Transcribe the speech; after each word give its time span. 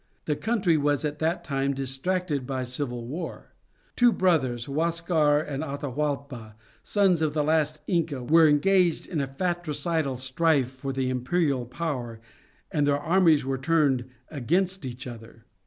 The 0.25 0.35
country 0.35 0.77
was 0.77 1.05
at 1.05 1.19
that 1.19 1.43
time 1.43 1.75
distracted 1.75 2.47
by 2.47 2.63
civil 2.63 3.05
war. 3.05 3.53
Two 3.95 4.11
brothers, 4.11 4.65
Huascar 4.65 5.39
and 5.41 5.61
Atahualpa, 5.63 6.55
sons 6.81 7.21
of 7.21 7.35
the 7.35 7.43
last 7.43 7.81
Inca, 7.85 8.23
were 8.23 8.47
engaged 8.47 9.07
in 9.07 9.21
a 9.21 9.27
fratricidal 9.27 10.17
strife 10.17 10.71
for 10.71 10.91
the 10.91 11.11
imperial 11.11 11.67
power, 11.67 12.19
and 12.71 12.87
their 12.87 12.97
armies 12.97 13.45
were 13.45 13.59
turned 13.59 14.05
against 14.31 14.87
each 14.87 15.05
other. 15.05 15.45